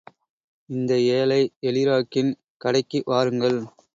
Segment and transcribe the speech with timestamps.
[0.69, 1.39] இந்த ஏழை
[1.69, 2.31] எலிராக்கின்
[2.57, 3.59] கடைக்கு வாருங்கள்.